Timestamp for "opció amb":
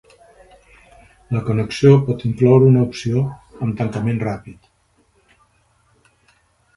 2.85-3.77